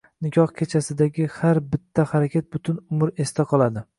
[0.25, 3.85] Nikoh kechasidagi har bitta harakat butun umr esda qoladi.